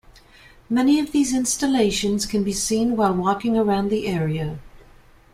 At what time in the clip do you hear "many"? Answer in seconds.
0.67-0.99